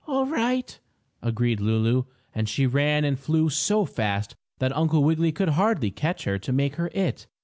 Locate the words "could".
5.31-5.49